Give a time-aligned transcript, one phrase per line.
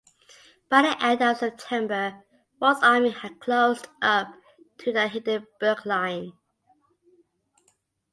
[0.67, 2.23] By the end of September
[2.57, 4.33] Fourth Army had closed up
[4.79, 6.33] to the Hindenburg Line.